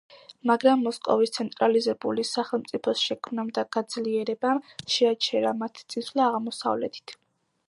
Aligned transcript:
მაგრამ, 0.51 0.79
მოსკოვის 0.87 1.33
ცენტრალიზებული 1.35 2.25
სახელმწიფოს 2.29 3.05
შექმნამ 3.09 3.53
და 3.59 3.67
გაძლიერებამ 3.77 4.65
შეაჩერა 4.97 5.57
მათი 5.65 5.89
წინსვლა 5.95 6.29
აღმოსავლეთით. 6.35 7.19